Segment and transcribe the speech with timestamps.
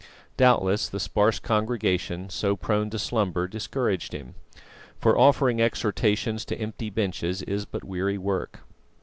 [0.35, 4.33] Doubtless the sparse congregation, so prone to slumber, discouraged him;
[4.97, 8.61] for offering exhortations to empty benches is but weary work.